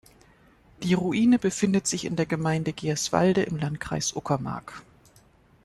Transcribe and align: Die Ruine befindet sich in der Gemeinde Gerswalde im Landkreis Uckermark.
Die 0.81 0.95
Ruine 0.95 1.37
befindet 1.37 1.85
sich 1.85 2.05
in 2.05 2.15
der 2.15 2.25
Gemeinde 2.25 2.73
Gerswalde 2.73 3.43
im 3.43 3.55
Landkreis 3.57 4.13
Uckermark. 4.15 4.81